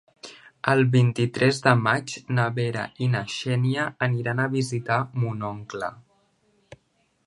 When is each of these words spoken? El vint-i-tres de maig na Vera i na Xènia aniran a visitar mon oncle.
El 0.71 0.79
vint-i-tres 0.95 1.59
de 1.65 1.73
maig 1.81 2.15
na 2.39 2.47
Vera 2.57 2.87
i 3.09 3.13
na 3.17 3.23
Xènia 3.37 3.87
aniran 4.09 4.43
a 4.43 4.49
visitar 4.59 5.01
mon 5.25 5.51
oncle. 5.55 5.97